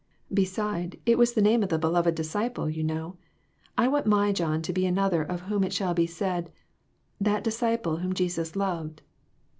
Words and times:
Beside, 0.33 0.99
it 1.05 1.19
was 1.19 1.33
the 1.33 1.43
name 1.43 1.61
of 1.61 1.69
the 1.69 1.77
beloved 1.77 2.15
disciple, 2.15 2.67
you 2.67 2.83
know. 2.83 3.17
I 3.77 3.87
want 3.87 4.07
my 4.07 4.31
John 4.31 4.63
to 4.63 4.73
be 4.73 4.87
another 4.87 5.21
of 5.21 5.41
whom 5.41 5.63
it 5.63 5.73
shall 5.73 5.93
be 5.93 6.07
said 6.07 6.51
'That 7.19 7.43
disciple 7.43 7.97
whom 7.97 8.13
Jesus 8.13 8.55
loved'." 8.55 9.03